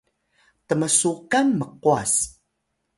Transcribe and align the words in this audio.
tnmsuqan 0.67 1.47
mqwas 1.59 2.13